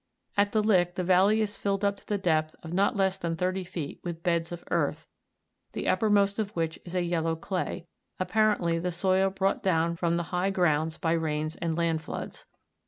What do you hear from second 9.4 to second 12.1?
down from the high grounds by rains and land